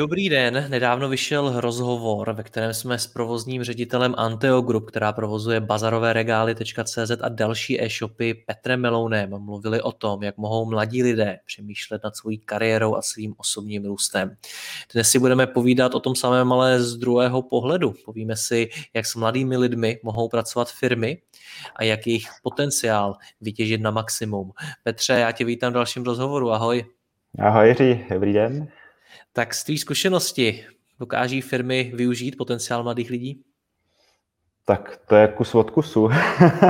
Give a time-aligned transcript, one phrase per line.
[0.00, 5.60] Dobrý den, nedávno vyšel rozhovor, ve kterém jsme s provozním ředitelem Anteo Group, která provozuje
[5.60, 12.04] bazarové regály.cz a další e-shopy Petrem Melounem mluvili o tom, jak mohou mladí lidé přemýšlet
[12.04, 14.36] nad svojí kariérou a svým osobním růstem.
[14.94, 17.94] Dnes si budeme povídat o tom samém, ale z druhého pohledu.
[18.04, 21.18] Povíme si, jak s mladými lidmi mohou pracovat firmy
[21.76, 24.52] a jak jejich potenciál vytěžit na maximum.
[24.82, 26.52] Petře, já tě vítám v dalším rozhovoru.
[26.52, 26.84] Ahoj.
[27.38, 28.68] Ahoj Jiří, dobrý den.
[29.32, 30.64] Tak z té zkušenosti
[31.00, 33.42] dokáží firmy využít potenciál mladých lidí?
[34.64, 36.08] Tak to je kus od kusu.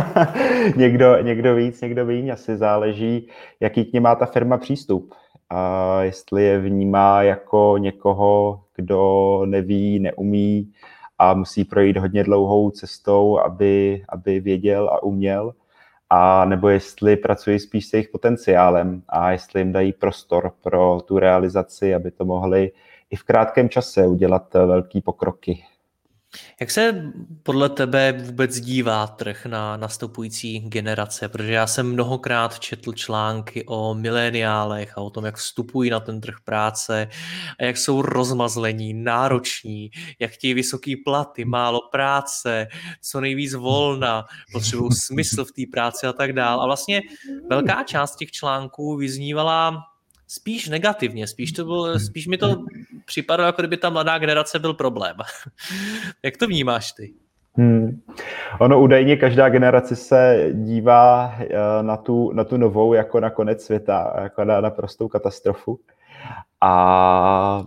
[0.77, 2.33] někdo, někdo víc, někdo méně.
[2.33, 3.28] Asi záleží,
[3.61, 5.14] jaký k ní má ta firma přístup.
[5.50, 10.72] A jestli je vnímá jako někoho, kdo neví, neumí
[11.19, 15.55] a musí projít hodně dlouhou cestou, aby, aby věděl a uměl,
[16.11, 21.19] a nebo jestli pracují spíš s jejich potenciálem a jestli jim dají prostor pro tu
[21.19, 22.72] realizaci, aby to mohli
[23.11, 25.64] i v krátkém čase udělat velký pokroky.
[26.61, 31.28] Jak se podle tebe vůbec dívá trh na nastupující generace?
[31.28, 36.20] Protože já jsem mnohokrát četl články o mileniálech a o tom, jak vstupují na ten
[36.20, 37.08] trh práce
[37.61, 42.69] a jak jsou rozmazlení, nároční, jak chtějí vysoký platy, málo práce,
[43.03, 46.62] co nejvíc volna, potřebují smysl v té práci a tak dále.
[46.62, 47.01] A vlastně
[47.51, 49.89] velká část těch článků vyznívala
[50.30, 52.64] spíš negativně, spíš, to bylo, spíš mi to
[53.05, 55.17] připadalo, jako kdyby ta mladá generace byl problém.
[56.23, 57.14] Jak to vnímáš ty?
[57.55, 58.01] Hmm.
[58.61, 61.48] Ono údajně každá generace se dívá eh,
[61.83, 65.80] na tu, na tu novou jako na konec světa, jako na naprostou katastrofu.
[66.61, 67.64] A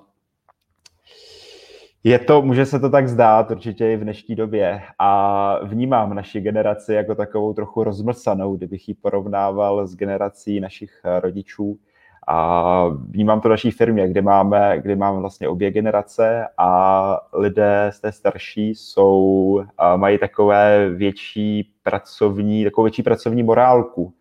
[2.04, 6.42] je to, může se to tak zdát určitě i v dnešní době a vnímám naši
[6.42, 11.80] generaci jako takovou trochu rozmlsanou, kdybych ji porovnával s generací našich rodičů,
[12.28, 18.00] a vnímám to naší firmě, kde máme, kde máme vlastně obě generace a lidé z
[18.00, 19.64] té starší jsou,
[19.96, 24.14] mají takové větší pracovní, takovou větší pracovní morálku.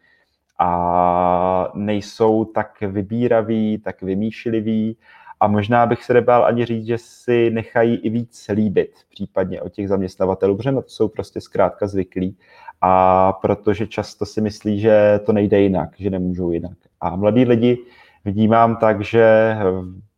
[0.58, 4.96] A nejsou tak vybíraví, tak vymýšliví.
[5.40, 9.72] A možná bych se nebál ani říct, že si nechají i víc líbit, případně od
[9.72, 12.36] těch zaměstnavatelů, protože na to jsou prostě zkrátka zvyklí.
[12.80, 16.76] A protože často si myslí, že to nejde jinak, že nemůžou jinak.
[17.02, 17.78] A mladí lidi
[18.24, 19.56] vnímám tak, že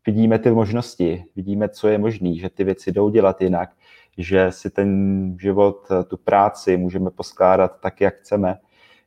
[0.06, 3.71] vidíme ty možnosti, vidíme, co je možné, že ty věci jdou dělat jinak,
[4.19, 8.56] že si ten život, tu práci můžeme poskládat tak, jak chceme,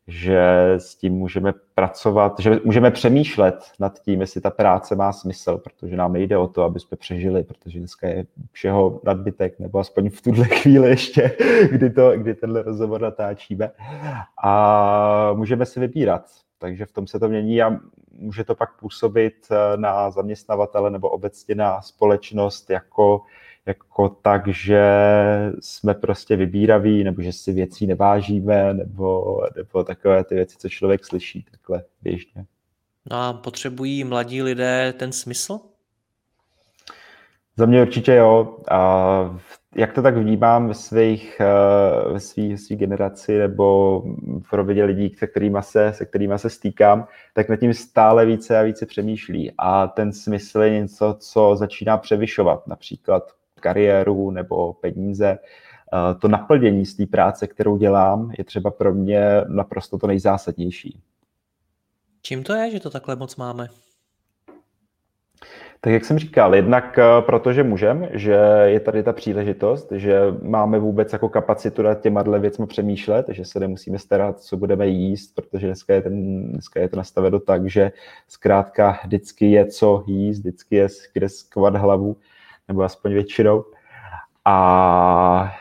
[0.08, 5.58] že s tím můžeme pracovat, že můžeme přemýšlet nad tím, jestli ta práce má smysl,
[5.58, 10.10] protože nám nejde o to, aby jsme přežili, protože dneska je všeho nadbytek, nebo aspoň
[10.10, 11.38] v tuhle chvíli ještě,
[11.72, 13.72] kdy, to, kdy tenhle rozhovor natáčíme.
[14.44, 16.47] A můžeme si vybírat.
[16.60, 17.80] Takže v tom se to mění a
[18.12, 23.22] může to pak působit eh, na zaměstnavatele nebo obecně na společnost jako,
[23.66, 24.82] jako tak, že
[25.60, 31.06] jsme prostě vybíraví, nebo že si věcí nevážíme, nebo, nebo takové ty věci, co člověk
[31.06, 32.46] slyší takhle běžně.
[33.12, 35.60] No a potřebují mladí lidé ten smysl?
[37.58, 38.58] Za mě určitě jo.
[38.72, 39.40] A
[39.78, 44.02] jak to tak vnímám ve svých, eh, ve svých, svých generaci nebo
[44.42, 48.60] v rovině lidí, se kterými se, se kterými se stýkám, tak nad tím stále více
[48.60, 49.52] a více přemýšlí.
[49.58, 55.38] A ten smysl je něco, co začíná převyšovat, například kariéru nebo peníze.
[55.94, 61.00] Eh, to naplnění z té práce, kterou dělám, je třeba pro mě naprosto to nejzásadnější.
[62.22, 63.68] Čím to je, že to takhle moc máme?
[65.82, 70.80] Tak jak jsem říkal, jednak eh, protože můžem, že je tady ta příležitost, že máme
[70.80, 75.68] vůbec jako kapacitu nad těma věcmi přemýšlet, že se nemusíme starat, co budeme jíst, protože
[75.68, 77.92] dneska je, ten, dneska je to nastaveno tak, že
[78.28, 82.18] zkrátka vždycky je co jíst, vždycky je kde skvat hlavu,
[82.68, 83.64] nebo aspoň většinou.
[84.50, 85.52] A,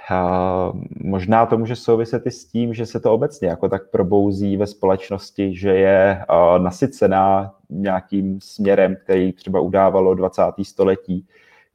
[1.04, 4.66] možná to může souviset i s tím, že se to obecně jako tak probouzí ve
[4.66, 6.24] společnosti, že je
[6.58, 10.42] nasycená nějakým směrem, který třeba udávalo 20.
[10.62, 11.26] století,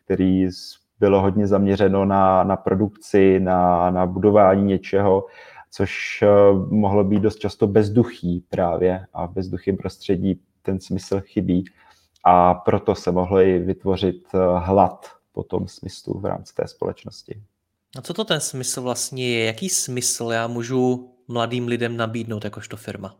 [0.05, 0.47] který
[0.99, 5.25] bylo hodně zaměřeno na, na produkci, na, na budování něčeho,
[5.71, 6.23] což
[6.69, 11.65] mohlo být dost často bezduchý právě a v bezduchém prostředí ten smysl chybí
[12.25, 14.23] a proto se mohlo vytvořit
[14.57, 17.41] hlad po tom smyslu v rámci té společnosti.
[17.97, 19.45] A co to ten smysl vlastně je?
[19.45, 23.15] Jaký smysl já můžu mladým lidem nabídnout jakožto firma?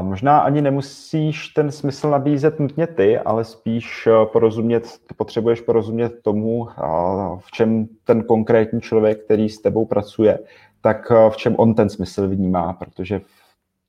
[0.00, 6.68] Možná ani nemusíš ten smysl nabízet nutně ty, ale spíš eh, porozumět, potřebuješ porozumět tomu,
[7.38, 10.38] v čem ten konkrétní člověk, který s tebou pracuje,
[10.80, 13.20] tak eh, v čem on ten smysl vnímá, protože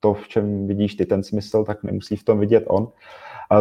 [0.00, 2.88] to, v čem vidíš ty ten smysl, tak nemusí v tom vidět on.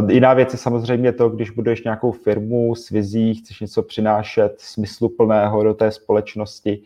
[0.09, 5.63] Jiná věc je samozřejmě to, když budeš nějakou firmu s vizí, chceš něco přinášet smysluplného
[5.63, 6.81] do té společnosti,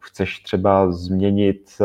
[0.00, 1.78] chceš třeba změnit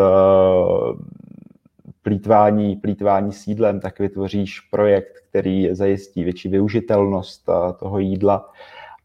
[2.02, 7.50] plítvání, plítvání sídlem, tak vytvoříš projekt, který zajistí větší využitelnost
[7.80, 8.52] toho jídla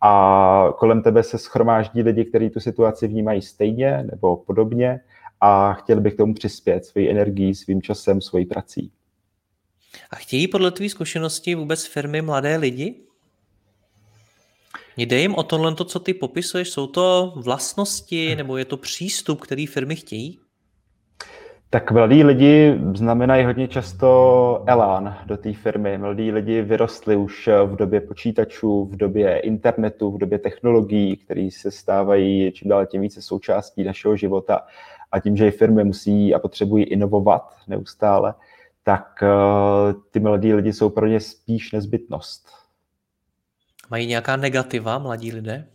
[0.01, 5.01] a kolem tebe se schromáždí lidi, kteří tu situaci vnímají stejně nebo podobně
[5.41, 8.91] a chtěli by k tomu přispět svojí energií, svým časem, svojí prací.
[10.11, 12.95] A chtějí podle tvé zkušenosti vůbec firmy mladé lidi?
[14.97, 19.41] Jde jim o tohle, to, co ty popisuješ, jsou to vlastnosti nebo je to přístup,
[19.41, 20.39] který firmy chtějí?
[21.71, 25.99] Tak mladí lidi znamenají hodně často elán do té firmy.
[25.99, 31.71] Mladí lidi vyrostli už v době počítačů, v době internetu, v době technologií, které se
[31.71, 34.67] stávají čím dál tím více součástí našeho života.
[35.13, 38.35] A tím, že firmy musí a potřebují inovovat neustále,
[38.89, 42.49] tak uh, ty mladí lidi jsou pro ně spíš nezbytnost.
[43.91, 45.67] Mají nějaká negativa mladí lidé?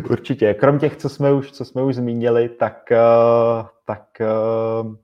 [0.10, 0.54] Určitě.
[0.54, 4.94] Krom těch, co jsme už, co jsme už zmínili, tak, uh, tak uh,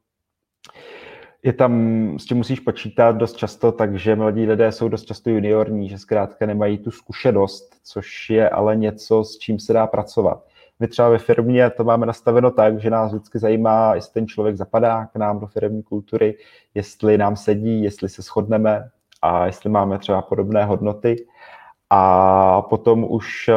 [1.42, 1.72] je tam,
[2.18, 6.46] s tím musíš počítat dost často, takže mladí lidé jsou dost často juniorní, že zkrátka
[6.46, 10.44] nemají tu zkušenost, což je ale něco, s čím se dá pracovat.
[10.80, 14.56] My třeba ve firmě to máme nastaveno tak, že nás vždycky zajímá, jestli ten člověk
[14.56, 16.36] zapadá k nám do firmní kultury,
[16.74, 18.90] jestli nám sedí, jestli se shodneme
[19.22, 21.26] a jestli máme třeba podobné hodnoty.
[21.90, 23.54] A potom už, eh,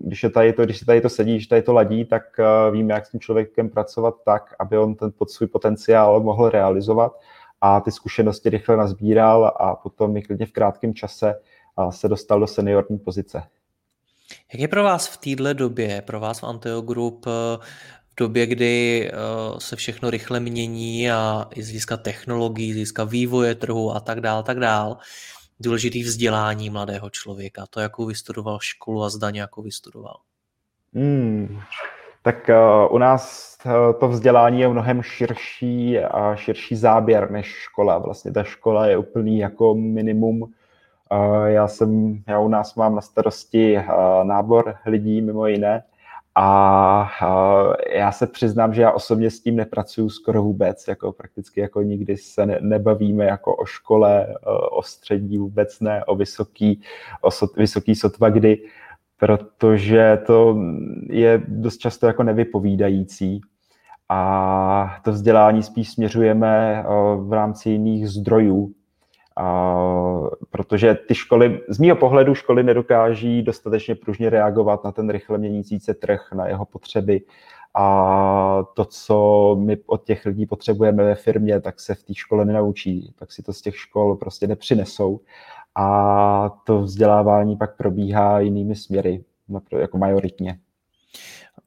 [0.00, 2.70] když, je tady to, když se tady to sedí, když tady to ladí, tak eh,
[2.70, 7.12] víme, jak s tím člověkem pracovat tak, aby on ten pod svůj potenciál mohl realizovat
[7.60, 12.40] a ty zkušenosti rychle nazbíral a potom i klidně v krátkém čase eh, se dostal
[12.40, 13.42] do seniorní pozice.
[14.52, 17.56] Jak je pro vás v této době, pro vás v Anteo Group, eh,
[18.12, 19.16] v době, kdy eh,
[19.58, 24.20] se všechno rychle mění a i z hlediska technologií, z hlediska vývoje trhu a tak
[24.20, 24.96] dál, tak dál,
[25.60, 30.16] důležitý vzdělání mladého člověka, to, jakou vystudoval školu a zda nějakou vystudoval?
[30.94, 31.60] Hmm.
[32.22, 33.56] Tak uh, u nás
[34.00, 37.98] to vzdělání je mnohem širší a širší záběr než škola.
[37.98, 40.52] Vlastně ta škola je úplný jako minimum
[41.46, 43.78] já jsem, já u nás mám na starosti
[44.22, 45.82] nábor lidí mimo jiné.
[46.34, 47.10] A
[47.94, 52.16] já se přiznám, že já osobně s tím nepracuju skoro vůbec, jako prakticky jako nikdy
[52.16, 54.26] se ne, nebavíme jako o škole,
[54.70, 56.82] o střední vůbec ne, o vysoký,
[57.20, 58.62] o so, vysoký sotva kdy,
[59.18, 60.56] protože to
[61.10, 63.40] je dost často jako nevypovídající.
[64.08, 66.84] A to vzdělání spíš směřujeme
[67.18, 68.72] v rámci jiných zdrojů,
[69.36, 69.84] a,
[70.50, 75.80] protože ty školy, z mého pohledu školy nedokáží dostatečně pružně reagovat na ten rychle měnící
[75.80, 77.22] se trh, na jeho potřeby
[77.74, 82.44] a to, co my od těch lidí potřebujeme ve firmě, tak se v té škole
[82.44, 85.20] nenaučí, tak si to z těch škol prostě nepřinesou
[85.74, 89.24] a to vzdělávání pak probíhá jinými směry,
[89.78, 90.58] jako majoritně.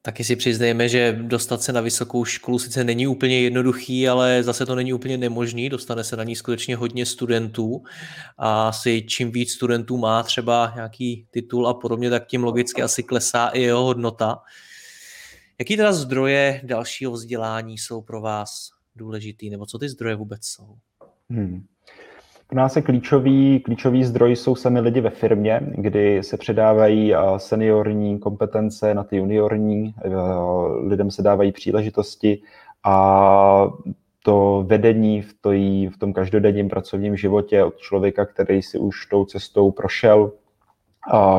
[0.02, 4.66] Taky si přiznejme, že dostat se na vysokou školu sice není úplně jednoduchý, ale zase
[4.66, 5.68] to není úplně nemožný.
[5.68, 7.82] Dostane se na ní skutečně hodně studentů
[8.38, 13.02] a asi čím víc studentů má třeba nějaký titul a podobně, tak tím logicky asi
[13.02, 14.38] klesá i jeho hodnota.
[15.58, 20.76] Jaký teda zdroje dalšího vzdělání jsou pro vás důležitý, nebo co ty zdroje vůbec jsou?
[21.30, 21.64] Hmm.
[22.46, 28.18] Pro nás je klíčový, klíčový zdroj jsou sami lidi ve firmě, kdy se předávají seniorní
[28.18, 29.94] kompetence na ty juniorní,
[30.86, 32.42] lidem se dávají příležitosti
[32.84, 33.68] a
[34.22, 39.24] to vedení v, tý, v tom každodenním pracovním životě od člověka, který si už tou
[39.24, 40.32] cestou prošel,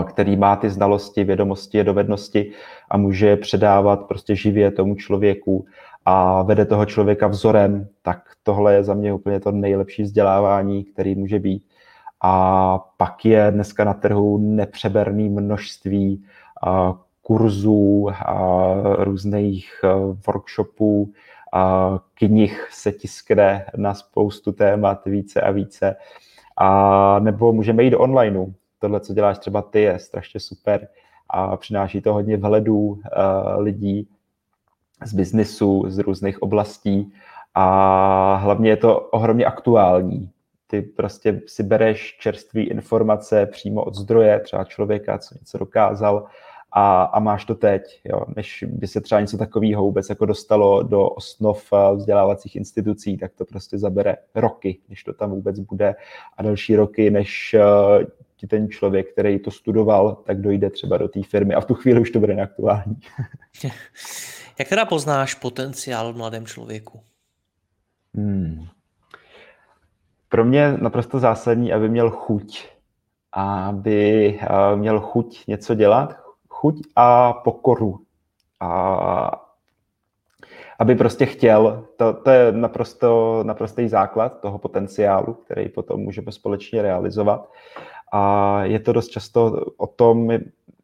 [0.08, 2.52] který má ty znalosti, vědomosti, dovednosti
[2.90, 5.66] a může předávat prostě živě tomu člověku
[6.06, 11.16] a vede toho člověka vzorem, tak tohle je za mě úplně to nejlepší vzdělávání, který
[11.16, 11.68] může být.
[12.22, 16.24] A pak je dneska na trhu nepřeberný množství
[17.22, 18.10] kurzů,
[18.98, 19.82] různých
[20.28, 21.14] workshopů,
[21.54, 25.96] a knih se tiskne na spoustu témat více a více.
[26.58, 28.54] A nebo můžeme jít do onlineu.
[28.80, 30.88] tohle, co děláš třeba ty, je strašně super
[31.30, 33.00] a přináší to hodně vhledů uh,
[33.58, 34.10] lidí
[35.06, 37.14] z biznisu, z různých oblastí
[37.54, 40.32] a hlavně je to ohromně aktuální.
[40.68, 46.28] Ty prostě si bereš čerstvé informace přímo od zdroje, třeba člověka, co něco dokázal
[46.78, 48.22] a, a máš to teď, jo.
[48.36, 53.32] než by se třeba něco takového vůbec jako dostalo do osnov eh, vzdělávacích institucí, tak
[53.34, 55.96] to prostě zabere roky, než to tam vůbec bude
[56.38, 58.04] a další roky, než uh,
[58.36, 61.74] ti ten člověk, který to studoval, tak dojde třeba do té firmy a v tu
[61.74, 63.00] chvíli už to bude neaktuální.
[64.60, 67.04] Jak teda poznáš potenciál v mladém člověku?
[68.16, 68.68] Hmm.
[70.30, 72.68] Pro mě naprosto zásadní, aby měl chuť.
[73.32, 76.20] Aby eh, měl chuť něco dělat,
[76.50, 78.00] chuť a pokoru.
[78.60, 79.42] A
[80.80, 86.82] aby prostě chtěl, to, to je naprosto, naprostý základ toho potenciálu, který potom můžeme společně
[86.82, 87.50] realizovat.
[88.18, 90.32] A je to dost často o tom,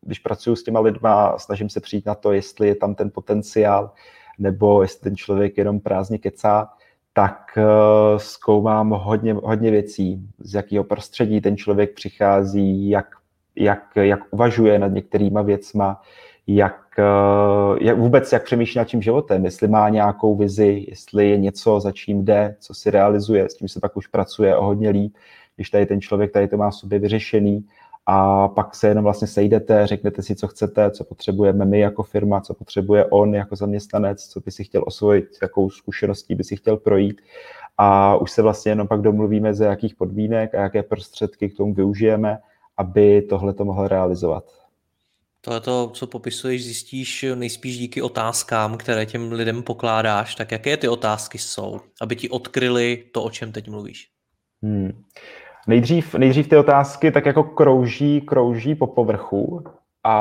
[0.02, 3.92] když pracuji s těma lidma, snažím se přijít na to, jestli je tam ten potenciál,
[4.40, 6.70] nebo jestli ten člověk jenom prázdně kecá,
[7.14, 7.64] tak uh,
[8.18, 13.08] zkoumám hodně, hodně věcí, z jakého prostředí ten člověk přichází, jak,
[13.56, 16.02] jak, jak uvažuje nad některýma věcma,
[16.48, 21.38] jak, uh, jak vůbec jak přemýšlí nad tím životem, jestli má nějakou vizi, jestli je
[21.38, 24.90] něco, za čím jde, co si realizuje, s tím se pak už pracuje o hodně
[24.90, 25.16] líp,
[25.56, 27.66] když tady ten člověk tady to má v sobě vyřešený
[28.06, 32.42] a pak se jenom vlastně sejdete, řeknete si, co chcete, co potřebujeme my jako firma,
[32.42, 36.78] co potřebuje on jako zaměstnanec, co by si chtěl osvojit, jakou zkušeností by si chtěl
[36.78, 37.22] projít
[37.78, 41.74] a už se vlastně jenom pak domluvíme, ze jakých podmínek a jaké prostředky k tomu
[41.74, 42.38] využijeme,
[42.78, 44.44] aby tohle to mohlo realizovat.
[45.42, 50.36] Tohle to, co popisuješ, zjistíš nejspíš díky otázkám, které těm lidem pokládáš.
[50.36, 54.10] Tak jaké ty otázky jsou, aby ti odkryli to, o čem teď mluvíš?
[54.64, 55.04] Hmm.
[55.68, 59.64] Nejdřív, nejdřív ty otázky tak jako krouží, krouží po povrchu
[60.04, 60.14] a,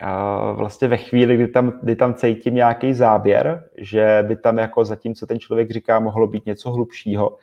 [0.00, 4.84] a vlastně ve chvíli, kdy tam, kdy tam cítím nějaký záběr, že by tam jako
[4.84, 7.36] zatím, co ten člověk říká, mohlo být něco hlubšího,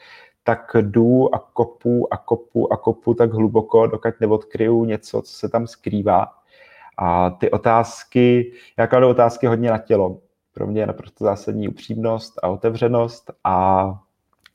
[0.43, 5.49] tak jdu a kopu a kopu a kopu tak hluboko, dokud neodkryju něco, co se
[5.49, 6.27] tam skrývá.
[6.97, 10.17] A ty otázky, já kladu otázky hodně na tělo.
[10.53, 13.85] Pro mě je naprosto zásadní upřímnost a otevřenost a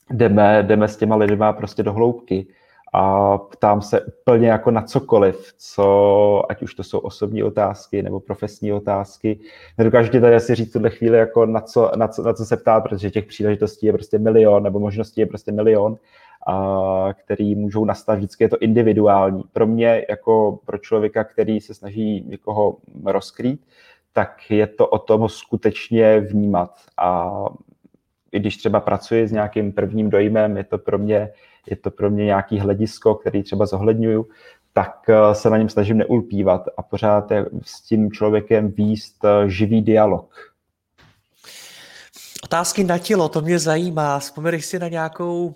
[0.09, 2.47] jdeme, jdeme s těma lidma prostě do hloubky
[2.93, 8.19] a ptám se úplně jako na cokoliv, co, ať už to jsou osobní otázky nebo
[8.19, 9.39] profesní otázky.
[9.77, 12.57] Nedokážu ti tady asi říct tuhle chvíli, jako na co, na, co, na co se
[12.57, 15.97] ptát, protože těch příležitostí je prostě milion, nebo možností je prostě milion,
[16.47, 19.43] a, který můžou nastat, vždycky je to individuální.
[19.53, 23.65] Pro mě, jako pro člověka, který se snaží někoho rozkrýt,
[24.13, 27.31] tak je to o tom skutečně vnímat a
[28.31, 31.29] i když třeba pracuji s nějakým prvním dojmem, je to pro mě,
[31.69, 34.27] je to pro mě nějaký hledisko, který třeba zohledňuju,
[34.73, 39.49] tak eh, se na něm snažím neulpívat a pořád je s tím člověkem výst eh,
[39.49, 40.35] živý dialog.
[42.43, 44.19] Otázky na tělo, to mě zajímá.
[44.19, 45.55] Vzpomeneš si na nějakou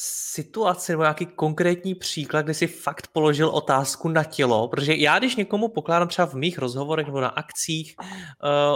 [0.00, 5.36] situaci nebo nějaký konkrétní příklad, kdy si fakt položil otázku na tělo, protože já, když
[5.36, 8.08] někomu pokládám třeba v mých rozhovorech nebo na akcích uh,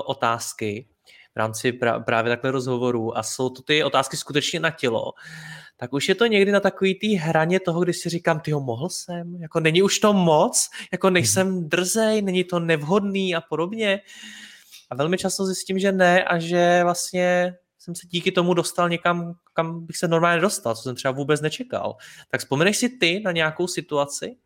[0.06, 0.86] otázky,
[1.34, 1.72] v rámci
[2.04, 5.12] právě takhle rozhovorů a jsou to ty otázky skutečně na tělo,
[5.76, 8.60] tak už je to někdy na takový té hraně toho, kdy si říkám, ty ho
[8.60, 11.68] mohl jsem, jako není už to moc, jako nejsem mhm.
[11.68, 14.00] drzej, není to nevhodný a podobně.
[14.90, 19.34] A velmi často zjistím, že ne a že vlastně jsem se díky tomu dostal někam,
[19.52, 21.96] kam bych se normálně dostal, co jsem třeba vůbec nečekal.
[22.30, 24.36] Tak vzpomeneš si ty na nějakou situaci?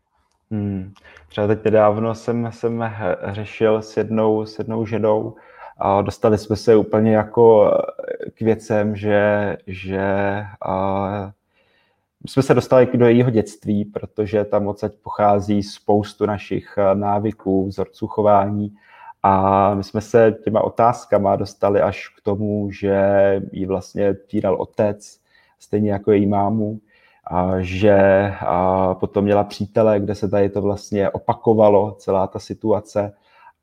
[0.51, 0.93] Hmm.
[1.29, 2.93] Třeba teď nedávno jsem, jsem
[3.31, 5.35] řešil s jednou, s jednou ženou,
[5.79, 10.01] a dostali jsme se úplně jako eh, k věcem, že, že
[10.65, 11.31] a,
[12.25, 18.07] jsme se dostali do jejího dětství, protože tam odsaď pochází spoustu našich eh, návyků, vzorců
[18.07, 18.75] chování.
[19.23, 23.01] A my jsme se těma otázkama dostali až k tomu, že
[23.51, 25.19] jí vlastně týral otec,
[25.59, 26.79] stejně jako její mámu,
[27.31, 27.97] a že
[28.39, 33.13] a potom měla přítele, kde se tady to vlastně opakovalo, celá ta situace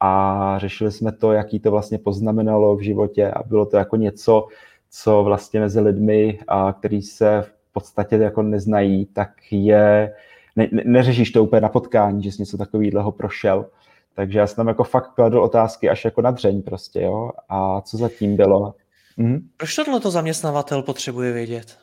[0.01, 4.47] a řešili jsme to, jaký to vlastně poznamenalo v životě a bylo to jako něco,
[4.91, 10.15] co vlastně mezi lidmi, a který se v podstatě jako neznají, tak je,
[10.57, 13.67] ne, neřešíš to úplně na potkání, že jsi něco takového prošel.
[14.15, 17.31] Takže já jsem tam jako fakt kladl otázky až jako na dřeň prostě, jo.
[17.49, 18.75] A co zatím bylo?
[19.17, 19.49] Mhm.
[19.57, 21.79] Proč tohle zaměstnavatel potřebuje vědět?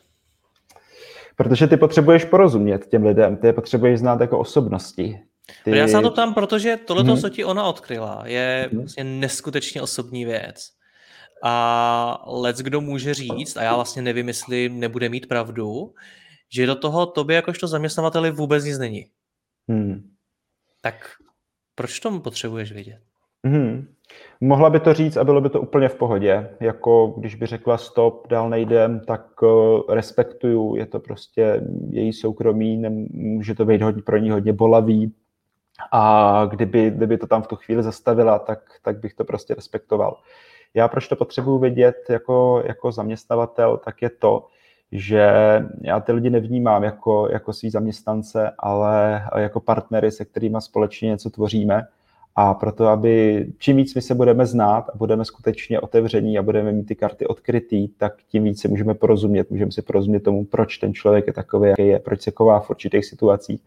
[1.36, 5.20] Protože ty potřebuješ porozumět těm lidem, ty je potřebuješ znát jako osobnosti.
[5.64, 5.76] Ty...
[5.76, 7.16] Já se na to ptám, protože tohle, hmm.
[7.16, 8.80] co ti ona odkryla, je hmm.
[8.80, 10.68] vlastně neskutečně osobní věc.
[11.44, 15.94] A lec kdo může říct, a já vlastně nevím, jestli nebude mít pravdu,
[16.54, 19.06] že do toho tobě jakožto zaměstnavateli vůbec nic není.
[19.68, 20.10] Hmm.
[20.80, 20.94] Tak
[21.74, 23.00] proč tomu potřebuješ vědět?
[23.46, 23.86] Hmm.
[24.40, 26.50] Mohla by to říct a bylo by to úplně v pohodě.
[26.60, 32.82] Jako když by řekla stop, dál nejdem, tak uh, respektuju, je to prostě její soukromí,
[33.10, 35.12] může to být hodně, pro ní hodně bolavý.
[35.92, 40.16] A kdyby, kdyby to tam v tu chvíli zastavila, tak, tak bych to prostě respektoval.
[40.74, 44.46] Já proč to potřebuji vědět jako, jako zaměstnavatel, tak je to,
[44.92, 45.32] že
[45.80, 51.30] já ty lidi nevnímám jako, jako svý zaměstnance, ale jako partnery, se kterými společně něco
[51.30, 51.82] tvoříme.
[52.36, 56.72] A proto, aby čím víc my se budeme znát a budeme skutečně otevření a budeme
[56.72, 59.50] mít ty karty odkrytý, tak tím víc si můžeme porozumět.
[59.50, 62.70] Můžeme si porozumět tomu, proč ten člověk je takový, jaký je, proč se ková v
[62.70, 63.62] určitých situacích.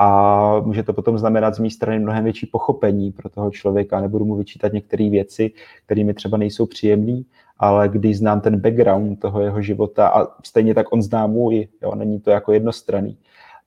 [0.00, 4.00] A může to potom znamenat z mé strany mnohem větší pochopení pro toho člověka.
[4.00, 5.52] Nebudu mu vyčítat některé věci,
[5.86, 7.22] které mi třeba nejsou příjemné,
[7.58, 11.94] ale když znám ten background toho jeho života a stejně tak on zná můj, jo,
[11.94, 13.18] není to jako jednostranný,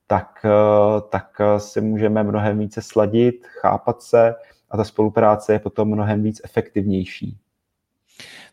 [0.07, 4.35] tak, eh, tak eh, si můžeme mnohem více sladit, chápat se
[4.69, 7.37] a ta spolupráce je potom mnohem víc efektivnější.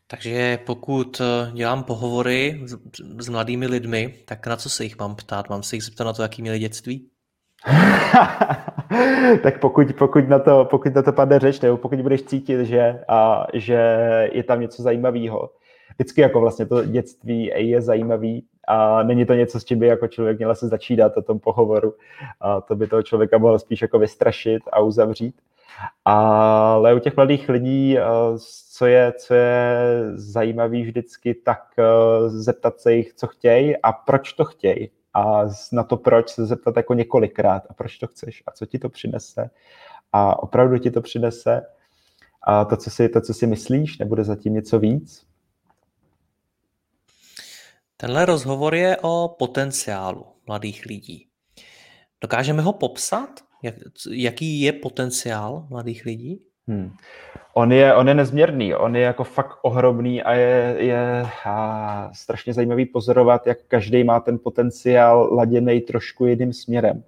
[0.06, 2.62] Takže pokud eh, dělám pohovory
[3.18, 5.50] s, mladými lidmi, tak na co se jich mám ptát?
[5.50, 7.08] Mám se jich zeptat na to, jaký měli dětství?
[9.42, 13.00] tak pokud, pokud, na to, pokud na to padne řeč, nebo pokud budeš cítit, že,
[13.08, 13.80] a, že
[14.32, 15.50] je tam něco zajímavého,
[15.94, 20.08] vždycky jako vlastně to dětství je zajímavý a není to něco, s čím by jako
[20.08, 21.94] člověk měl se začínat o tom pohovoru.
[22.40, 25.34] A to by toho člověka mohlo spíš jako vystrašit a uzavřít.
[26.04, 27.98] Ale u těch mladých lidí,
[28.72, 29.78] co je, co je
[30.14, 31.62] zajímavý vždycky, tak
[32.26, 36.76] zeptat se jich, co chtějí a proč to chtějí a na to proč se zeptat
[36.76, 39.50] jako několikrát a proč to chceš a co ti to přinese
[40.12, 41.62] a opravdu ti to přinese
[42.42, 45.26] a to, co si, to, co si myslíš, nebude zatím něco víc.
[47.96, 51.28] Tenhle rozhovor je o potenciálu mladých lidí.
[52.20, 53.40] Dokážeme ho popsat?
[53.62, 53.74] Jak,
[54.10, 56.47] jaký je potenciál mladých lidí?
[56.68, 56.92] Hmm.
[57.54, 62.54] On je, on je nezměrný, on je jako fakt ohromný a je, je a strašně
[62.54, 67.02] zajímavý pozorovat, jak každý má ten potenciál laděný trošku jiným směrem.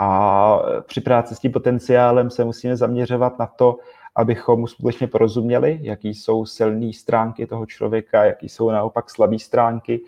[0.00, 3.76] A při práci s tím potenciálem se musíme zaměřovat na to,
[4.16, 10.00] abychom mu skutečně porozuměli, jaký jsou silné stránky toho člověka, jaký jsou naopak slabé stránky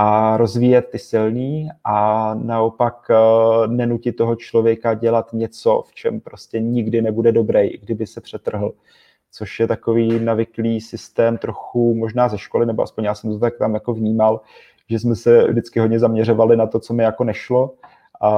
[0.00, 6.60] a rozvíjet ty silný a naopak uh, nenutit toho člověka dělat něco, v čem prostě
[6.60, 8.72] nikdy nebude dobrý, kdyby se přetrhl.
[9.32, 13.58] Což je takový navyklý systém trochu možná ze školy, nebo aspoň já jsem to tak
[13.58, 14.40] tam jako vnímal,
[14.90, 17.74] že jsme se vždycky hodně zaměřovali na to, co mi jako nešlo
[18.20, 18.28] a,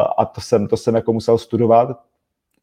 [0.00, 2.00] a to jsem, to jsem jako musel studovat,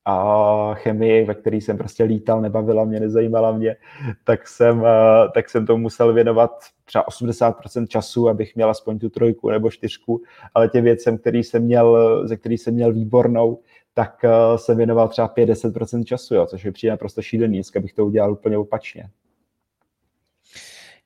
[0.09, 3.75] a chemii, ve které jsem prostě lítal, nebavila mě, nezajímala mě,
[4.23, 6.51] tak jsem, eh, tak jsem tomu musel věnovat
[6.85, 10.21] třeba 80% času, abych měl aspoň tu trojku nebo čtyřku,
[10.53, 13.59] ale těm věcem, který jsem měl, ze který jsem měl výbornou,
[13.93, 17.93] tak eh, jsem věnoval třeba 50% času, jo, což je přijde naprosto šílený, dneska bych
[17.93, 19.09] to udělal úplně opačně.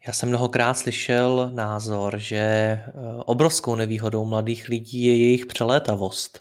[0.07, 2.91] Já jsem mnohokrát slyšel názor, že eh,
[3.25, 6.39] obrovskou nevýhodou mladých lidí je jejich přelétavost.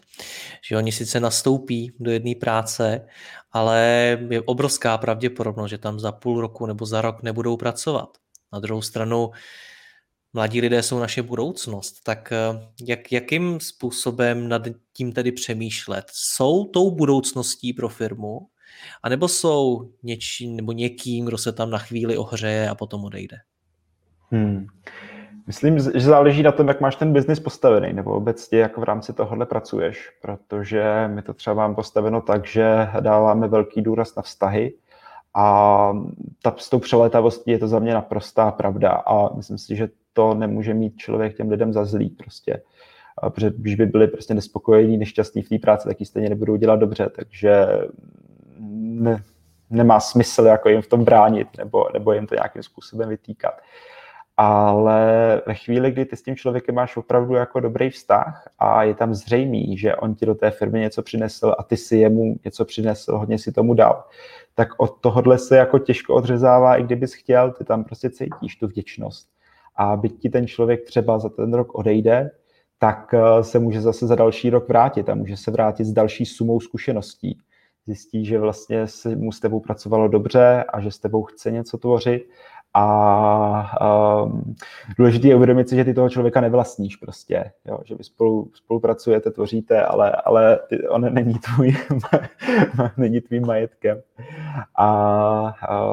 [0.69, 3.07] Že oni sice nastoupí do jedné práce,
[3.51, 3.79] ale
[4.29, 8.17] je obrovská pravděpodobnost, že tam za půl roku nebo za rok nebudou pracovat.
[8.53, 9.31] Na druhou stranu,
[10.33, 12.37] mladí lidé jsou naše budoucnost, tak eh,
[12.87, 14.61] jak, jakým způsobem nad
[14.93, 16.05] tím tedy přemýšlet?
[16.11, 18.39] Jsou tou budoucností pro firmu,
[19.03, 23.37] anebo jsou něčím nebo někým, kdo se tam na chvíli ohřeje a potom odejde?
[24.31, 24.65] Hmm.
[25.47, 29.13] Myslím, že záleží na tom, jak máš ten biznis postavený, nebo obecně jak v rámci
[29.13, 34.73] tohohle pracuješ, protože my to třeba mám postaveno tak, že dáváme velký důraz na vztahy
[35.33, 35.93] a
[36.41, 40.33] ta, s tou přelétavostí je to za mě naprostá pravda a myslím si, že to
[40.33, 42.61] nemůže mít člověk těm lidem za zlý prostě.
[43.29, 46.75] Protože když by byli prostě nespokojení, nešťastní v té práci, tak ji stejně nebudou dělat
[46.75, 47.67] dobře, takže
[49.03, 49.23] ne,
[49.69, 53.53] nemá smysl jako jim v tom bránit nebo, nebo jim to nějakým způsobem vytýkat
[54.37, 58.95] ale ve chvíli, kdy ty s tím člověkem máš opravdu jako dobrý vztah a je
[58.95, 62.65] tam zřejmý, že on ti do té firmy něco přinesl a ty si jemu něco
[62.65, 64.03] přinesl, hodně si tomu dal,
[64.55, 68.67] tak od tohohle se jako těžko odřezává, i kdybys chtěl, ty tam prostě cítíš tu
[68.67, 69.27] vděčnost.
[69.75, 72.31] A byť ti ten člověk třeba za ten rok odejde,
[72.79, 76.25] tak eh, se může zase za další rok vrátit a může se vrátit s další
[76.25, 77.39] sumou zkušeností.
[77.85, 81.77] Zjistí, že vlastně si mu s tebou pracovalo dobře a že s tebou chce něco
[81.77, 82.29] tvořit
[82.73, 84.55] a um,
[84.97, 87.79] důležité je uvědomit si, že ty toho člověka nevlastníš prostě, jo?
[87.85, 91.75] že vy spolu, spolupracujete, tvoříte, ale, ale ty, on není tvůj,
[92.97, 94.01] není tvým majetkem.
[94.75, 94.87] A,
[95.69, 95.85] a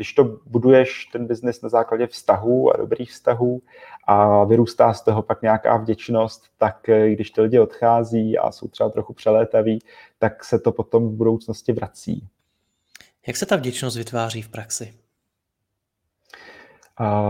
[0.00, 3.62] když to buduješ ten biznis na základě vztahů a dobrých vztahů
[4.04, 8.68] a vyrůstá z toho pak nějaká vděčnost, tak eh, když ty lidi odchází a jsou
[8.68, 9.78] třeba trochu přelétaví,
[10.18, 12.28] tak se to potom v budoucnosti vrací.
[13.26, 14.94] Jak se ta vděčnost vytváří v praxi?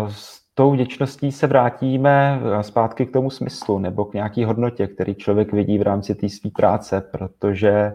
[0.09, 5.53] S tou vděčností se vrátíme zpátky k tomu smyslu nebo k nějaký hodnotě, který člověk
[5.53, 7.93] vidí v rámci té své práce, protože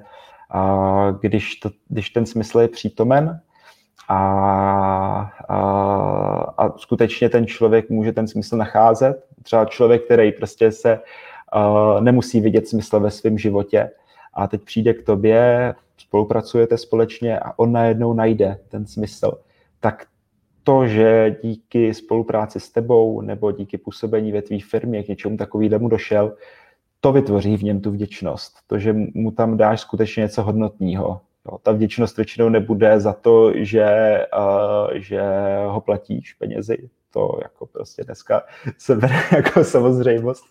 [1.21, 3.41] když, to, když ten smysl je přítomen
[4.07, 4.17] a,
[5.49, 5.57] a,
[6.57, 10.99] a skutečně ten člověk může ten smysl nacházet, třeba člověk, který prostě se
[11.55, 13.91] uh, nemusí vidět smysl ve svém životě
[14.33, 19.37] a teď přijde k tobě, spolupracujete společně a on najednou najde ten smysl,
[19.79, 20.05] tak
[20.63, 25.87] to, že díky spolupráci s tebou nebo díky působení ve tvý firmě k něčemu takovému
[25.87, 26.33] došel,
[27.01, 28.57] to vytvoří v něm tu vděčnost.
[28.67, 31.21] To, že mu tam dáš skutečně něco hodnotného.
[31.51, 35.21] Jo, ta vděčnost většinou nebude za to, že, uh, že
[35.67, 36.89] ho platíš penězi.
[37.11, 38.43] To jako prostě dneska
[38.77, 40.45] se bere jako samozřejmost,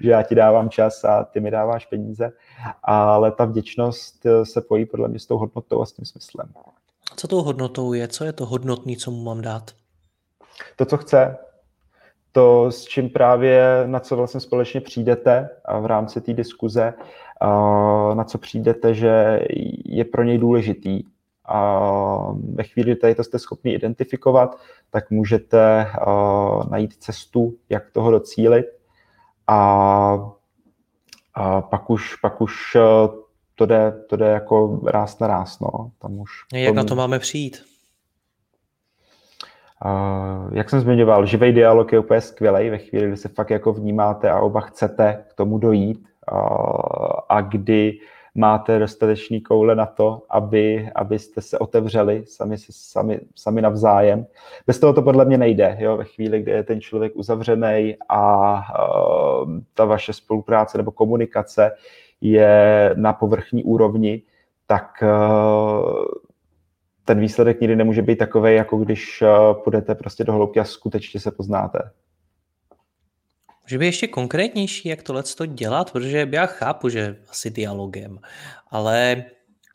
[0.00, 2.32] že já ti dávám čas a ty mi dáváš peníze,
[2.82, 6.48] ale ta vděčnost se pojí podle mě s tou hodnotou a s tím smyslem.
[7.16, 8.08] Co tou hodnotou je?
[8.08, 9.70] Co je to hodnotný, co mu mám dát?
[10.76, 11.36] To, co chce.
[12.32, 15.48] To, s čím právě, na co vlastně společně přijdete
[15.80, 16.94] v rámci té diskuze,
[18.14, 19.40] na co přijdete, že
[19.84, 21.02] je pro něj důležitý.
[21.44, 24.58] A ve chvíli, kdy to jste schopni identifikovat,
[24.90, 25.86] tak můžete
[26.70, 28.66] najít cestu, jak toho docílit.
[29.46, 30.30] A,
[31.34, 32.76] a pak už, pak už
[33.54, 35.90] to jde, to jde jako ráz na ráz, no.
[35.98, 36.76] Tam už Jak tom...
[36.76, 37.71] na to máme přijít?
[39.84, 43.72] Uh, jak jsem zmiňoval, živý dialog je úplně skvělý ve chvíli, kdy se fakt jako
[43.72, 46.38] vnímáte a oba chcete k tomu dojít uh,
[47.28, 47.98] a kdy
[48.34, 54.26] máte dostatečný koule na to, aby, abyste se otevřeli sami, sami, sami navzájem.
[54.66, 55.76] Bez toho to podle mě nejde.
[55.80, 55.96] Jo?
[55.96, 61.72] Ve chvíli, kdy je ten člověk uzavřený a uh, ta vaše spolupráce nebo komunikace
[62.20, 64.22] je na povrchní úrovni,
[64.66, 65.08] tak eh,
[67.04, 69.28] ten výsledek nikdy nemůže být takový, jako když eh,
[69.64, 71.78] půjdete prostě do hloubky a skutečně se poznáte.
[73.62, 78.18] Může být ještě konkrétnější, jak tohle to dělat, protože já chápu, že asi dialogem,
[78.70, 79.24] ale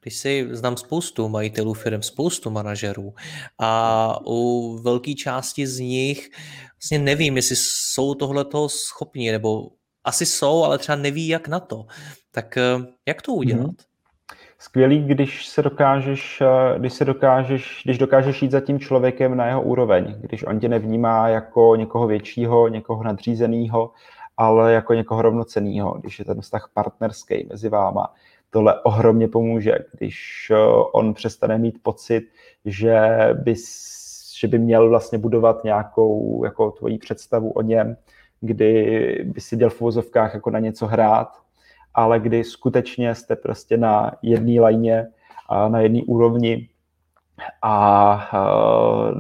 [0.01, 3.13] když si znám spoustu majitelů firm, spoustu manažerů
[3.59, 6.29] a u velké části z nich
[6.75, 9.69] vlastně nevím, jestli jsou tohleto schopni, nebo
[10.03, 11.85] asi jsou, ale třeba neví, jak na to.
[12.31, 13.65] Tak eh, jak to udělat?
[13.65, 13.75] Hmm.
[14.59, 19.45] Skvělý, když se dokážeš, eh, když se dokážeš, když dokážeš jít za tím člověkem na
[19.45, 23.91] jeho úroveň, když on tě nevnímá jako někoho většího, někoho nadřízeného,
[24.37, 28.13] ale jako někoho rovnoceného, když je ten vztah partnerský mezi váma.
[28.49, 30.57] Tohle ohromně pomůže, když eh,
[30.91, 32.23] on přestane mít pocit,
[32.65, 32.99] že
[33.33, 33.55] by,
[34.39, 37.97] že by měl vlastně budovat nějakou jako tvoji představu o něm,
[38.41, 41.46] kdy by si děl v uvozovkách jako na něco hrát,
[41.97, 45.07] ale kdy skutečně jste prostě na jedné lajně
[45.49, 46.69] a na jedné úrovni
[47.61, 49.11] a uh,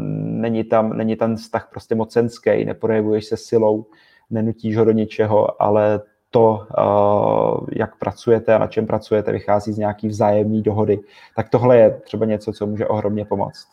[0.41, 3.85] není, tam, není tam vztah prostě mocenský, neprojevuješ se silou,
[4.29, 9.77] nenutíš ho do ničeho, ale to, uh, jak pracujete a na čem pracujete, vychází z
[9.77, 10.99] nějaký vzájemné dohody.
[11.35, 13.67] Tak tohle je třeba něco, co může ohromně pomoct.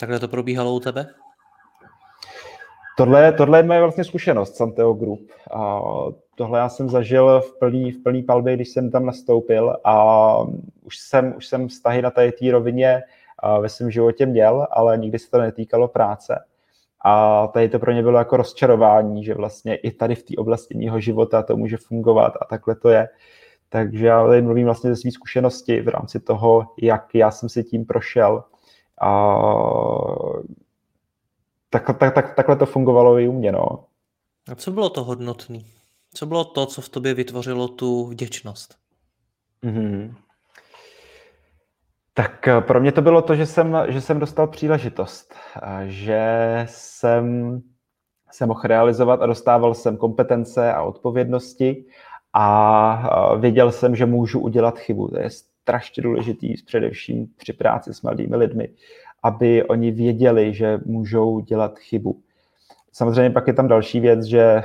[0.00, 1.06] Takhle to probíhalo u tebe?
[2.96, 5.30] Tohle, tohle je moje vlastně zkušenost Santiago Group.
[5.54, 5.80] A
[6.34, 10.36] tohle já jsem zažil v plný, v plný palbě, když jsem tam nastoupil a
[10.82, 13.02] už jsem, už jsem vztahy na té rovině
[13.60, 16.44] ve svém životě měl, ale nikdy se to netýkalo práce.
[17.04, 20.74] A tady to pro ně bylo jako rozčarování, že vlastně i tady v té oblasti
[20.74, 23.08] mého života to může fungovat a takhle to je.
[23.68, 27.64] Takže já tady mluvím vlastně ze své zkušenosti v rámci toho, jak já jsem si
[27.64, 28.44] tím prošel
[29.00, 29.36] a
[31.70, 33.84] tak, tak, tak, takhle to fungovalo i u mě, no.
[34.52, 35.58] A co bylo to hodnotné?
[36.14, 38.78] Co bylo to, co v tobě vytvořilo tu vděčnost?
[39.64, 40.14] Mm-hmm.
[42.14, 45.34] Tak eh, pro mě to bylo to, že jsem, že jsem dostal příležitost,
[45.84, 46.22] že
[46.68, 47.58] jsem
[48.30, 51.84] se mohl realizovat a dostával jsem kompetence a odpovědnosti
[52.32, 55.08] a věděl jsem, že můžu udělat chybu.
[55.08, 58.68] To je strašně důležitý, především při práci s mladými lidmi,
[59.22, 62.22] aby oni věděli, že můžou dělat chybu.
[62.92, 64.62] Samozřejmě pak je tam další věc, že,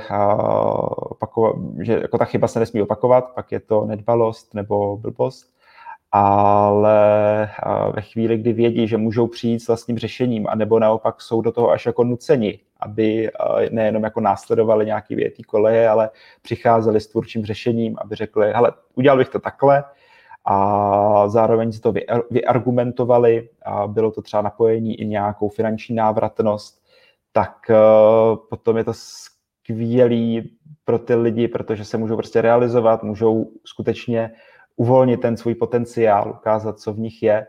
[0.98, 5.46] opakovat, že jako ta chyba se nesmí opakovat, pak je to nedbalost nebo blbost,
[6.12, 7.50] ale
[7.94, 11.70] ve chvíli, kdy vědí, že můžou přijít s vlastním řešením, anebo naopak jsou do toho
[11.70, 13.30] až jako nuceni, aby
[13.70, 16.10] nejenom jako následovali nějaký větý koleje, ale
[16.42, 19.84] přicházeli s tvůrčím řešením, aby řekli, hele, udělal bych to takhle,
[20.44, 21.92] a zároveň si to
[22.30, 26.87] vyargumentovali a bylo to třeba napojení i nějakou finanční návratnost,
[27.32, 27.70] tak
[28.50, 34.30] potom je to skvělý pro ty lidi, protože se můžou prostě realizovat, můžou skutečně
[34.76, 37.46] uvolnit ten svůj potenciál, ukázat, co v nich je.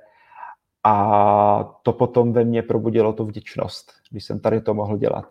[0.84, 5.26] A to potom ve mně probudilo tu vděčnost, když jsem tady to mohl dělat.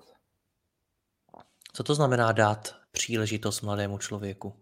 [1.72, 4.52] Co to znamená dát příležitost mladému člověku?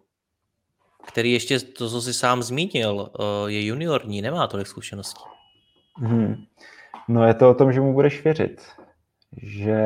[1.07, 5.25] Který ještě, to, co jsi sám zmínil, eh, je juniorní, nemá tolik zkušeností.
[5.97, 6.35] Hmm.
[7.09, 8.63] No je to o tom, že mu budeš věřit.
[9.37, 9.81] Že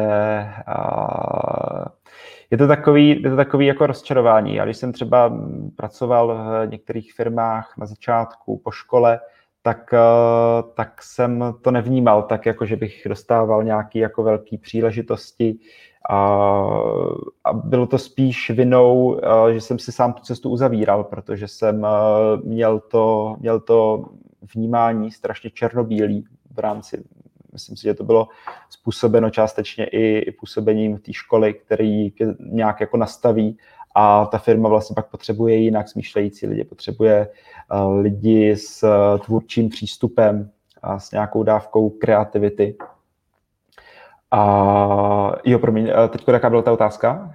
[2.51, 4.55] je to takový, je to takový jako rozčarování.
[4.55, 5.39] Já když jsem třeba
[5.77, 6.35] pracoval
[6.67, 9.21] v některých firmách na začátku po škole,
[9.63, 9.95] tak,
[10.75, 15.59] tak jsem to nevnímal tak, jako že bych dostával nějaké jako velké příležitosti
[16.11, 16.17] a,
[17.45, 19.21] a bylo to spíš vinou,
[19.53, 21.87] že jsem si sám tu cestu uzavíral, protože jsem
[22.45, 24.05] měl to, měl to
[24.55, 27.05] vnímání strašně černobílý v rámci
[27.53, 28.29] Myslím si, že to bylo
[28.71, 33.59] způsobeno částečně i, působením té školy, který nějak jako nastaví
[33.95, 37.29] a ta firma vlastně pak potřebuje jinak smýšlející lidi, potřebuje
[37.73, 40.51] uh, lidi s uh, tvůrčím přístupem
[40.83, 42.77] a s nějakou dávkou kreativity.
[44.31, 47.35] A jo, promiň, teď jaká byla ta otázka?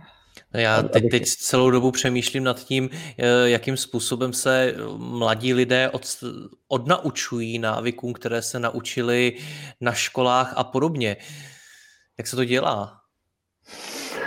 [0.56, 5.90] No já teď, teď celou dobu přemýšlím nad tím, eh, jakým způsobem se mladí lidé
[5.90, 6.24] od,
[6.68, 9.34] odnaučují návykům, které se naučili
[9.82, 11.18] na školách a podobně.
[12.18, 13.02] Jak se to dělá?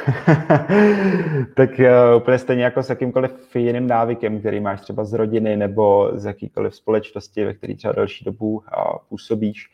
[1.56, 6.10] tak uh, úplně stejně jako s jakýmkoliv jiným návykem, který máš třeba z rodiny nebo
[6.14, 8.62] z jakýkoliv společnosti, ve který třeba další dobu uh,
[9.08, 9.70] působíš,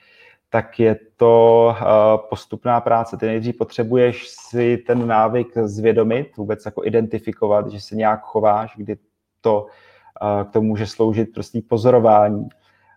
[0.55, 1.87] tak je to uh,
[2.29, 3.17] postupná práce.
[3.17, 8.97] Ty nejdřív potřebuješ si ten návyk zvědomit, vůbec jako identifikovat, že se nějak chováš, kdy
[9.40, 12.49] to uh, k tomu může sloužit prostě pozorování.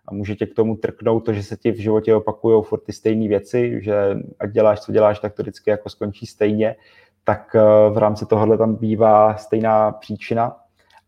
[0.08, 2.92] A může tě k tomu trknout to, že se ti v životě opakují furt ty
[2.92, 6.76] stejné věci, že ať děláš, co děláš, tak to vždycky jako skončí stejně,
[7.24, 10.56] tak uh, v rámci tohohle tam bývá stejná příčina.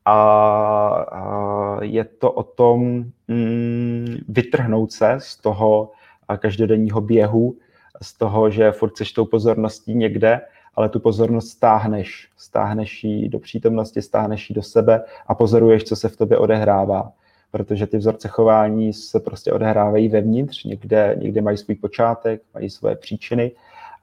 [0.05, 5.93] A je to o tom mm, vytrhnout se z toho
[6.37, 7.57] každodenního běhu,
[8.03, 10.41] z toho, že furt seš tou pozorností někde,
[10.75, 12.29] ale tu pozornost stáhneš.
[12.37, 17.13] Stáhneš ji do přítomnosti, stáhneš ji do sebe a pozoruješ, co se v tobě odehrává.
[17.51, 22.97] Protože ty vzorce chování se prostě odehrávají vevnitř, někde, někde mají svůj počátek, mají svoje
[22.97, 23.53] příčiny.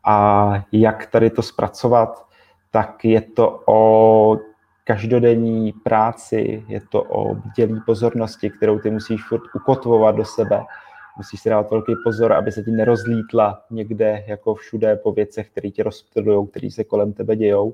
[0.03, 2.25] A jak tady to zpracovat,
[2.71, 4.37] tak je to o
[4.83, 10.63] každodenní práci, je to o bdělý pozornosti, kterou ty musíš furt ukotvovat do sebe,
[11.17, 15.69] musíš si dát velký pozor, aby se ti nerozlítla někde jako všude po věcech, které
[15.69, 17.73] tě rozptilují, které se kolem tebe dějou.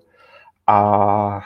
[0.67, 1.41] A,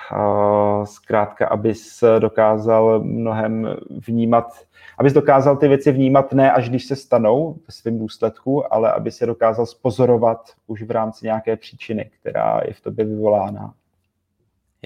[0.83, 4.53] zkrátka, abys dokázal mnohem vnímat,
[4.97, 9.11] abys dokázal ty věci vnímat ne až když se stanou ve svém důsledku, ale aby
[9.11, 13.73] se dokázal spozorovat už v rámci nějaké příčiny, která je v tobě vyvolána.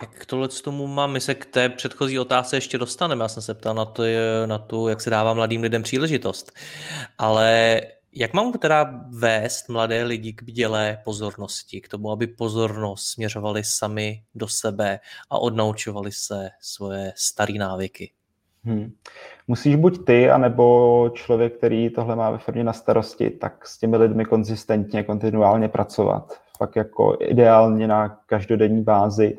[0.02, 1.12] Jak tohle k tomu mám?
[1.12, 3.24] My se k té předchozí otázce ještě dostaneme.
[3.24, 4.04] Já jsem se ptal na to,
[4.46, 6.52] na to, jak se dává mladým lidem příležitost.
[7.18, 7.82] Ale
[8.14, 14.24] jak mám teda vést mladé lidi k bdělé pozornosti, k tomu, aby pozornost směřovali sami
[14.36, 15.00] do sebe
[15.30, 18.12] a odnaučovali se svoje staré návyky?
[18.64, 18.92] Hmm.
[19.48, 23.98] Musíš buď ty, anebo člověk, který tohle má ve firmě na starosti, tak s těmi
[23.98, 26.34] lidmi konzistentně, kontinuálně pracovat.
[26.58, 29.38] Fakt jako ideálně na každodenní bázi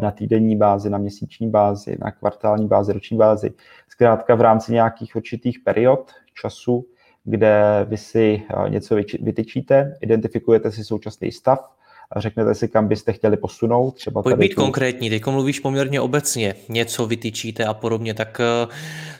[0.00, 3.52] na týdenní bázi, na měsíční bázi, na kvartální bázi, roční bázi.
[3.88, 6.86] Zkrátka v rámci nějakých určitých period času,
[7.24, 11.70] kde vy si něco vytyčíte, identifikujete si současný stav,
[12.12, 13.90] a řeknete si, kam byste chtěli posunout.
[13.90, 14.60] Třeba Pojď být tu...
[14.60, 18.72] konkrétní, teď mluvíš poměrně obecně, něco vytyčíte a podobně, tak uh,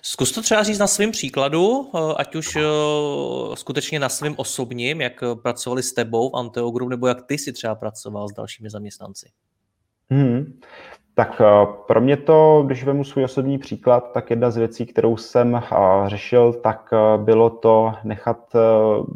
[0.03, 2.59] zkus to třeba říct na svém příkladu, uh, ať už
[3.55, 7.53] skutečně na svém osobním, jak pracovali s tebou v Anteo Group, nebo jak ty si
[7.53, 9.29] třeba pracoval s dalšími zaměstnanci.
[10.11, 10.59] Hmm.
[11.15, 15.17] Tak eh, pro mě to, když vemu svůj osobní příklad, tak jedna z věcí, kterou
[15.17, 15.63] jsem eh,
[16.07, 18.39] řešil, tak eh, bylo to nechat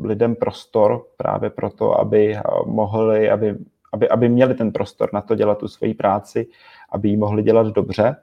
[0.02, 3.56] lidem prostor právě proto, aby mohli, aby,
[3.92, 6.46] aby, aby měli ten prostor na to dělat tu svoji práci,
[6.90, 8.16] aby ji mohli dělat dobře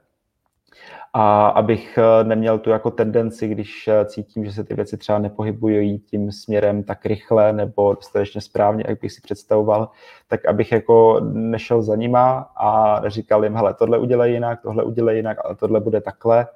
[1.14, 5.20] a abych eh, neměl tu jako tendenci, když eh, cítím, že se ty věci třeba
[5.20, 9.90] nepohybují tím směrem tak rychle nebo dostatečně správně, jak bych si představoval,
[10.28, 15.16] tak abych jako nešel za nima a říkal jim, hele, tohle udělej jinak, tohle udělej
[15.16, 16.48] jinak, ale tohle bude takhle.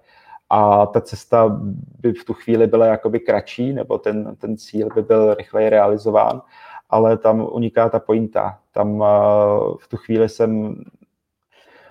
[0.50, 1.60] A ta cesta
[2.00, 6.42] by v tu chvíli byla jakoby kratší, nebo ten, ten cíl by byl rychleji realizován,
[6.90, 8.60] ale tam uniká ta pointa.
[8.72, 9.08] Tam uh,
[9.80, 10.76] v tu chvíli jsem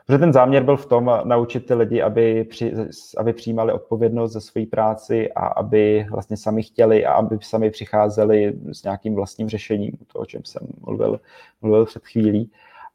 [0.07, 2.75] Protože ten záměr byl v tom naučit ty lidi, aby, při,
[3.17, 8.55] aby přijímali odpovědnost za svoji práci a aby vlastně sami chtěli a aby sami přicházeli
[8.73, 11.21] s nějakým vlastním řešením, to, o čem jsem mluvil,
[11.63, 12.51] mluvil před chvílí.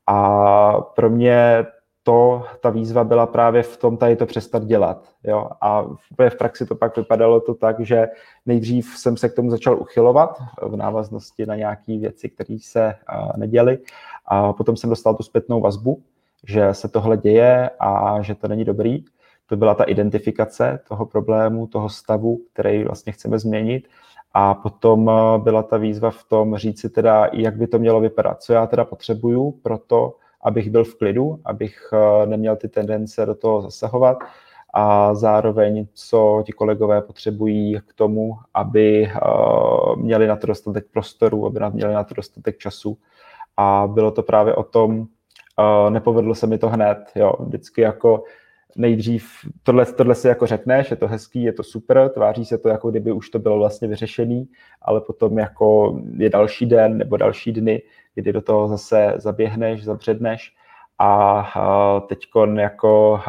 [0.08, 1.65] A pro mě
[2.04, 5.10] to, ta výzva byla právě v tom tady to přestat dělat.
[5.24, 5.50] Jo?
[5.62, 5.84] A
[6.30, 8.08] v praxi to pak vypadalo to tak, že
[8.46, 12.96] nejdřív jsem se k tomu začal uchylovat v návaznosti na nějaké věci, které se
[13.38, 13.78] neděly.
[14.26, 16.04] A potom jsem dostal tu zpětnou vazbu,
[16.47, 19.03] že se tohle děje a že to není dobrý.
[19.45, 23.88] To byla ta identifikace toho problému, toho stavu, který vlastně chceme změnit.
[24.33, 28.41] A potom byla ta výzva v tom říct si teda, jak by to mělo vypadat,
[28.41, 33.25] co já teda potřebuju pro to, abych byl v klidu, abych eh, neměl ty tendence
[33.25, 34.17] do toho zasahovat
[34.73, 39.19] a zároveň, co ti kolegové potřebují k tomu, aby eh,
[39.95, 42.97] měli na to dostatek prostoru, aby měli na to dostatek času.
[43.57, 45.07] A bylo to právě o tom,
[45.89, 48.24] nepovedlo se mi to hned, jo, vždycky jako
[48.76, 49.30] nejdřív
[49.63, 52.91] tohle, tohle si jako řekneš, je to hezký, je to super, tváří se to, jako
[52.91, 54.48] kdyby už to bylo vlastně vyřešený,
[54.82, 57.82] ale potom jako je další den nebo další dny,
[58.15, 60.56] kdy do toho zase zaběhneš, zabředneš
[61.00, 62.20] a teď
[62.56, 63.20] jako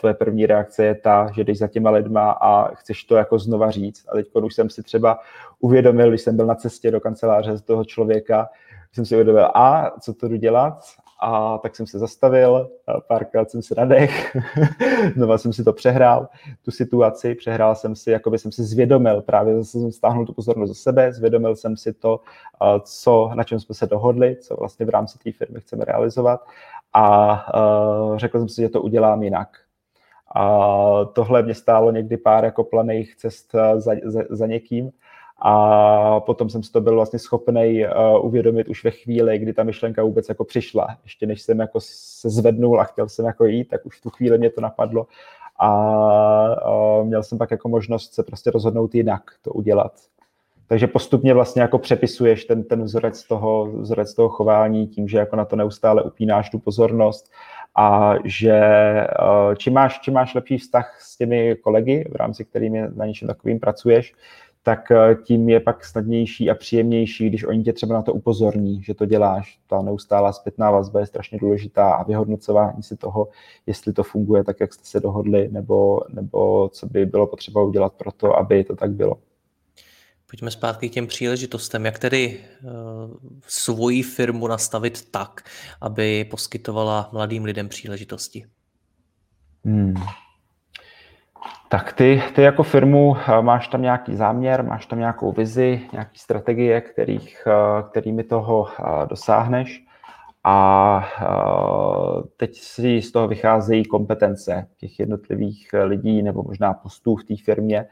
[0.00, 3.70] tvoje první reakce je ta, že jdeš za těma lidma a chceš to jako znova
[3.70, 4.06] říct.
[4.08, 5.18] A teď už jsem si třeba
[5.60, 8.48] uvědomil, když jsem byl na cestě do kanceláře z toho člověka,
[8.92, 10.78] jsem si uvědomil, a co to jdu dělat?
[11.20, 12.70] A tak jsem se zastavil,
[13.08, 14.36] párkrát jsem se nadech,
[15.14, 16.28] znova jsem si to přehrál,
[16.64, 20.32] tu situaci, přehrál jsem si, jako by jsem si zvědomil, právě zase jsem stáhnul tu
[20.32, 22.20] pozornost do sebe, zvědomil jsem si to,
[22.80, 26.40] co, na čem jsme se dohodli, co vlastně v rámci té firmy chceme realizovat.
[26.92, 27.46] A
[28.16, 29.48] řekl jsem si, že to udělám jinak.
[30.34, 34.90] A tohle mě stálo někdy pár jako planých cest za, za, za někým,
[35.38, 39.62] a potom jsem si to byl vlastně schopný uh, uvědomit už ve chvíli, kdy ta
[39.62, 40.96] myšlenka vůbec jako přišla.
[41.02, 44.10] Ještě než jsem jako se zvednul a chtěl jsem jako jít, tak už v tu
[44.10, 45.06] chvíli mě to napadlo
[45.58, 45.68] a
[46.70, 49.92] uh, měl jsem pak jako možnost se prostě rozhodnout jinak to udělat.
[50.66, 55.36] Takže postupně vlastně jako přepisuješ ten, ten vzorec, toho, vzorec toho chování tím, že jako
[55.36, 57.32] na to neustále upínáš tu pozornost
[57.76, 58.60] a že
[59.20, 63.28] uh, čím máš, čím máš lepší vztah s těmi kolegy, v rámci kterými na něčem
[63.28, 64.14] takovým pracuješ,
[64.64, 68.82] tak eh, tím je pak snadnější a příjemnější, když oni tě třeba na to upozorní,
[68.82, 69.58] že to děláš.
[69.66, 73.28] Ta neustálá zpětná vazba je strašně důležitá a vyhodnocování si toho,
[73.66, 77.92] jestli to funguje tak, jak jste se dohodli, nebo, nebo co by bylo potřeba udělat
[77.92, 79.14] pro to, aby to tak bylo.
[80.30, 81.84] Pojďme zpátky k těm příležitostem.
[81.84, 82.70] Jak tedy uh,
[83.46, 85.40] svoji firmu nastavit tak,
[85.80, 88.46] aby poskytovala mladým lidem příležitosti?
[89.64, 89.94] Hmm.
[91.74, 96.18] Tak ty, ty jako firmu eh, máš tam nějaký záměr, máš tam nějakou vizi, nějaký
[96.18, 99.84] strategie, kterých, eh, kterými toho eh, dosáhneš
[100.44, 101.08] a
[102.36, 107.86] teď si z toho vycházejí kompetence těch jednotlivých lidí nebo možná postů v té firmě,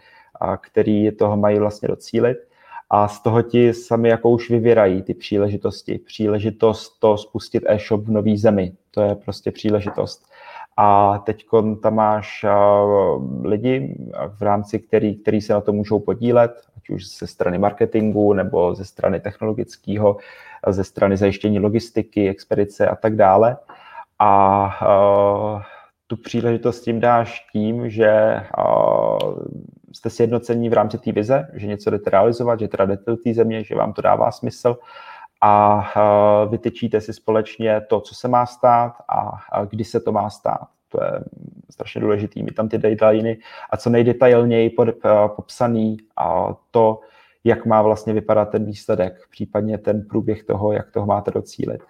[0.60, 2.38] který toho mají vlastně docílit.
[2.90, 5.98] A z toho ti sami jako už vyvěrají ty příležitosti.
[5.98, 10.31] Příležitost to spustit e-shop v nový zemi, to je prostě příležitost
[10.76, 11.44] a teď
[11.82, 12.44] tam máš
[13.44, 13.96] lidi
[14.36, 18.74] v rámci, který, který se na to můžou podílet, ať už ze strany marketingu nebo
[18.74, 20.16] ze strany technologického,
[20.68, 23.56] ze strany zajištění logistiky, expedice a tak dále.
[24.18, 24.78] A
[26.06, 28.40] tu příležitost tím dáš tím, že
[29.92, 33.34] jste sjednocení v rámci té vize, že něco jdete realizovat, že teda jdete do té
[33.34, 34.76] země, že vám to dává smysl
[35.44, 38.92] a vytyčíte si společně to, co se má stát
[39.52, 40.68] a kdy se to má stát.
[40.88, 41.10] To je
[41.70, 43.36] strašně důležitý, mít tam ty detaily
[43.70, 44.76] a co nejdetailněji
[45.36, 47.00] popsaný a to,
[47.44, 51.80] jak má vlastně vypadat ten výsledek, případně ten průběh toho, jak toho máte docílit.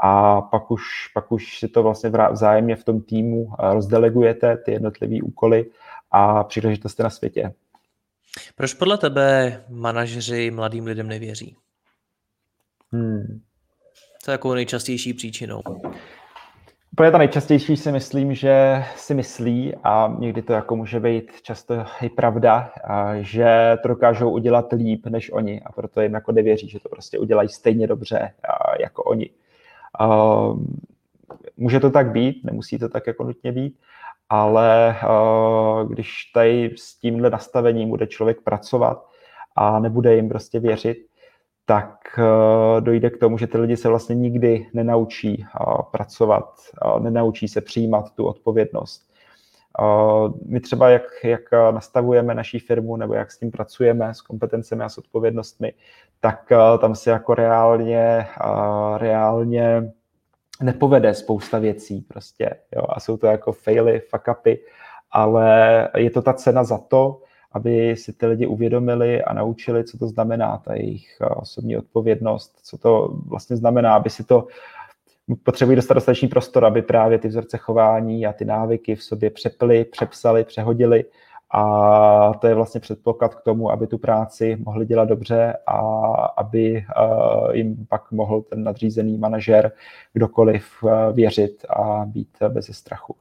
[0.00, 0.82] A pak už,
[1.14, 5.66] pak už si to vlastně vzájemně v tom týmu rozdelegujete, ty jednotlivé úkoly
[6.10, 7.54] a příležitosti na světě.
[8.56, 11.56] Proč podle tebe manažeři mladým lidem nevěří?
[12.92, 13.40] Hmm.
[14.24, 15.62] To je jako nejčastější příčinou.
[16.92, 21.84] Úplně ta nejčastější si myslím, že si myslí, a někdy to jako může být často
[22.02, 22.72] i pravda,
[23.20, 27.18] že to dokážou udělat líp než oni a proto jim jako nevěří, že to prostě
[27.18, 28.32] udělají stejně dobře
[28.80, 29.30] jako oni.
[31.56, 33.78] Může to tak být, nemusí to tak jako nutně být,
[34.28, 34.96] ale
[35.88, 39.06] když tady s tímhle nastavením bude člověk pracovat
[39.56, 41.07] a nebude jim prostě věřit,
[41.68, 46.54] tak eh, dojde k tomu, že ty lidi se vlastně nikdy nenaučí eh, pracovat,
[46.84, 49.08] eh, nenaučí se přijímat tu odpovědnost.
[50.46, 51.40] My třeba, jak, jak
[51.70, 55.72] nastavujeme naší firmu nebo jak s tím pracujeme, s kompetencemi a s odpovědnostmi,
[56.20, 58.26] tak tam si jako reálně,
[58.96, 59.92] reálně
[60.62, 64.58] nepovede spousta věcí prostě, jo, a jsou to jako faily, fuck upy,
[65.10, 67.20] ale je to ta cena za to,
[67.52, 72.58] aby si ty lidi uvědomili a naučili, co to znamená, ta jejich eh, osobní odpovědnost,
[72.62, 74.46] co to vlastně znamená, aby si to
[75.42, 79.84] potřebují dostat dostatečný prostor, aby právě ty vzorce chování a ty návyky v sobě přepli,
[79.84, 81.04] přepsali, přehodili
[81.50, 85.78] a to je vlastně předpoklad k tomu, aby tu práci mohli dělat dobře a
[86.36, 89.72] aby eh, jim pak mohl ten nadřízený manažer
[90.12, 93.16] kdokoliv eh, věřit a být bez strachu.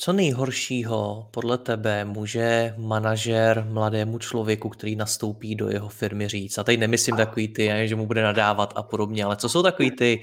[0.00, 6.58] Co nejhoršího podle tebe může manažer mladému člověku, který nastoupí do jeho firmy říct?
[6.58, 9.90] A teď nemyslím takový ty, že mu bude nadávat a podobně, ale co jsou takový
[9.90, 10.22] ty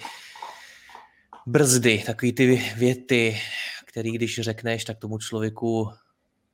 [1.46, 3.38] brzdy, takový ty věty,
[3.86, 5.90] který když řekneš, tak tomu člověku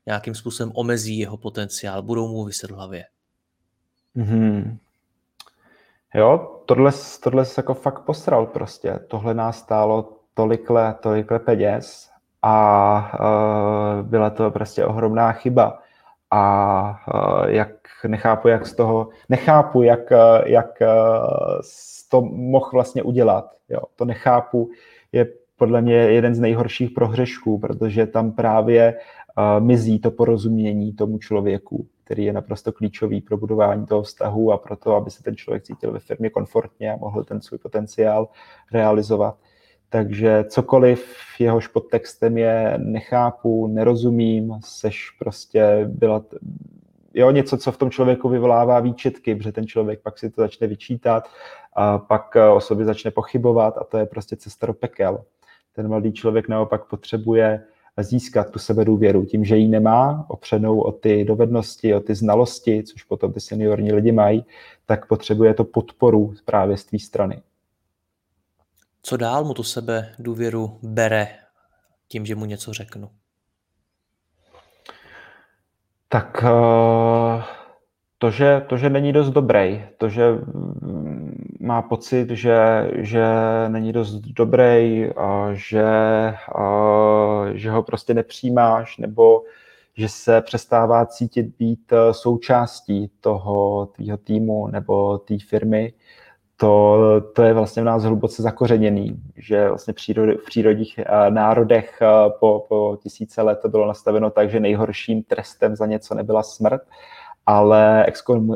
[0.05, 3.05] nějakým způsobem omezí jeho potenciál, budou mu vyset v hlavě.
[4.15, 4.77] Hmm.
[6.15, 6.91] Jo, tohle,
[7.23, 8.99] tohle se jako fakt posral prostě.
[9.07, 12.10] Tohle nás stálo tolikle, tolikle peněz
[12.41, 15.79] a uh, byla to prostě ohromná chyba.
[16.31, 17.69] A uh, jak
[18.07, 19.99] nechápu, jak z toho, nechápu, jak,
[20.45, 21.61] jak uh,
[22.09, 23.51] to mohl vlastně udělat.
[23.69, 24.69] Jo, to nechápu,
[25.11, 25.27] je
[25.57, 28.95] podle mě jeden z nejhorších prohřešků, protože tam právě
[29.37, 34.57] uh, mizí to porozumění tomu člověku, který je naprosto klíčový pro budování toho vztahu a
[34.57, 38.27] pro to, aby se ten člověk cítil ve firmě komfortně a mohl ten svůj potenciál
[38.73, 39.35] realizovat.
[39.93, 46.23] Takže cokoliv jehož podtextem je nechápu, nerozumím, seš prostě byla
[47.13, 50.67] jo, něco, co v tom člověku vyvolává výčitky, protože ten člověk pak si to začne
[50.67, 51.27] vyčítat
[51.73, 55.23] a pak o sobě začne pochybovat a to je prostě cesta do pekel.
[55.75, 57.63] Ten mladý člověk naopak potřebuje
[57.97, 63.03] získat tu sebedůvěru tím, že ji nemá, opřenou o ty dovednosti, o ty znalosti, což
[63.03, 64.45] potom ty seniorní lidi mají,
[64.85, 67.41] tak potřebuje to podporu právě z tvý strany.
[69.03, 71.27] Co dál mu tu sebe důvěru bere
[72.07, 73.09] tím, že mu něco řeknu?
[76.09, 77.43] Tak uh
[78.21, 80.23] to, že, to, že není dost dobrý, to, že
[81.59, 82.55] má pocit, že,
[82.93, 83.25] že
[83.67, 85.83] není dost dobrý, a že,
[86.55, 89.43] a, že ho prostě nepřijímáš, nebo
[89.97, 95.93] že se přestává cítit být e, součástí toho tvýho týmu nebo té firmy,
[96.61, 102.05] to, to je vlastně v nás hluboce zakořeněný, že vlastně v přírodních e, národech e,
[102.39, 106.81] po, po tisíce let to bylo nastaveno tak, že nejhorším trestem za něco nebyla smrt,
[107.45, 108.05] ale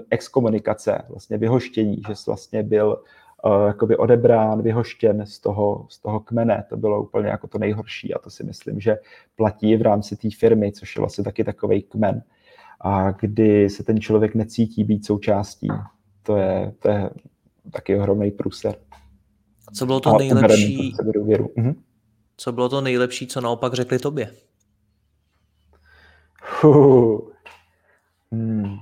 [0.10, 3.03] exkomunikace, vlastně vyhoštění, že jsi vlastně byl
[3.45, 8.14] uh, jakoby odebrán, vyhoštěn z toho, z toho kmene, to bylo úplně jako to nejhorší
[8.14, 8.97] a to si myslím, že
[9.36, 12.22] platí v rámci té firmy, což je vlastně taky takový kmen,
[12.82, 15.68] a kdy se ten člověk necítí být součástí.
[16.24, 17.10] To je, to je
[17.72, 18.76] taky ohromný průser.
[19.74, 20.93] Co bylo to a nejlepší?
[21.55, 21.82] Mhm.
[22.38, 24.32] Co bylo to nejlepší, co naopak řekli tobě?
[28.32, 28.78] Hmm.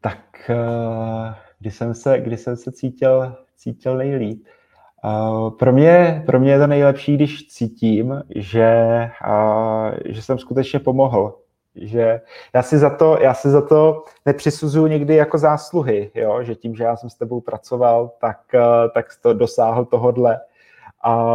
[0.00, 4.46] Tak uh, kdy jsem se, kdy jsem se cítil, cítil nejlíp?
[5.04, 8.74] Uh, pro, mě, pro mě je to nejlepší, když cítím, že,
[9.28, 11.43] uh, že jsem skutečně pomohl.
[11.76, 12.20] Že
[12.54, 16.42] já si za to, já si za to nepřisuzuju někdy jako zásluhy, jo?
[16.42, 18.60] že tím, že já jsem s tebou pracoval, tak, uh,
[18.94, 20.40] tak to dosáhl tohodle.
[21.06, 21.26] A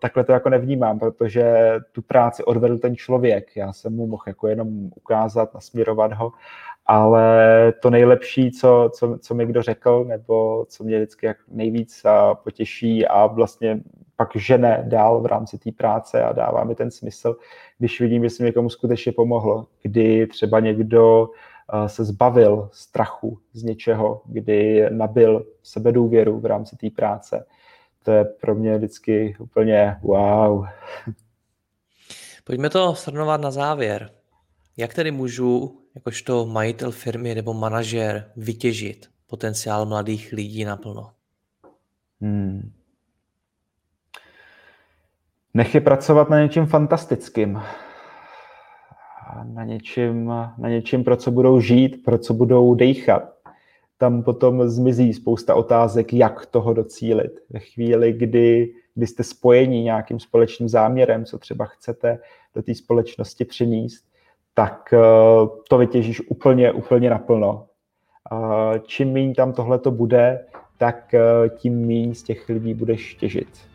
[0.00, 3.56] takhle to jako nevnímám, protože tu práci odvedl ten člověk.
[3.56, 6.32] Já jsem mu mohl jako jenom ukázat, nasměrovat ho,
[6.86, 12.02] ale to nejlepší, co, co, co mi kdo řekl, nebo co mě vždycky jak nejvíc
[12.44, 13.80] potěší a vlastně
[14.16, 17.36] pak žene dál v rámci té práce a dává mi ten smysl,
[17.78, 21.28] když vidím, že jsem někomu skutečně pomohlo, kdy třeba někdo
[21.86, 27.46] se zbavil strachu z něčeho, kdy nabil sebedůvěru v rámci té práce,
[28.02, 30.66] to je pro mě vždycky úplně wow.
[32.44, 34.10] Pojďme to shrnovat na závěr.
[34.76, 41.10] Jak tedy můžu, jakožto majitel firmy nebo manažer, vytěžit potenciál mladých lidí naplno?
[42.20, 42.72] Hmm.
[45.54, 47.62] Nech je pracovat na něčem fantastickým.
[49.44, 50.26] Na něčem,
[50.58, 53.34] na něčem, pro co budou žít, pro co budou dejchat
[53.98, 57.40] tam potom zmizí spousta otázek, jak toho docílit.
[57.50, 62.18] Ve chvíli, kdy, kdy jste spojení nějakým společným záměrem, co třeba chcete
[62.54, 64.04] do té společnosti přinést,
[64.54, 64.98] tak eh,
[65.68, 67.66] to vytěžíš úplně, úplně naplno.
[68.86, 70.46] Čím méně tam tohle to bude,
[70.78, 73.73] tak eh, tím méně z těch lidí budeš těžit.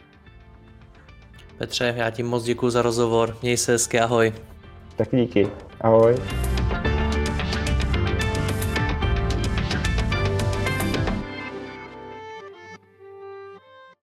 [1.60, 3.38] Petře, já ti moc děkuji za rozhovor.
[3.42, 4.34] Měj se hezky, ahoj.
[4.96, 5.48] Tak díky.
[5.82, 6.16] Ahoj.